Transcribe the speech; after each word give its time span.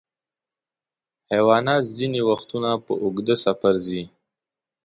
حیوانات 1.31 1.83
ځینې 1.97 2.19
وختونه 2.29 2.69
په 2.85 2.91
اوږده 3.03 3.35
سفر 3.45 3.73
ځي. 3.87 4.03